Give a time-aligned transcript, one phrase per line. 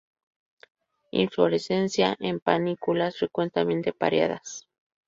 [1.11, 4.67] Inflorescencias en panículas, frecuentemente pareadas.